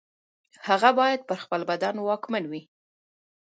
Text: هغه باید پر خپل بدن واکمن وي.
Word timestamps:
هغه 0.67 0.89
باید 0.99 1.21
پر 1.27 1.37
خپل 1.43 1.61
بدن 1.69 1.95
واکمن 1.99 2.43
وي. 2.51 2.61